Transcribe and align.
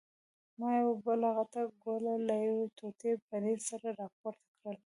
ما 0.59 0.69
یوه 0.81 0.95
بله 1.05 1.27
غټه 1.37 1.61
ګوله 1.83 2.13
له 2.27 2.35
یوې 2.47 2.65
ټوټې 2.77 3.11
پنیر 3.27 3.59
سره 3.69 3.87
راپورته 4.01 4.47
کړل. 4.59 4.77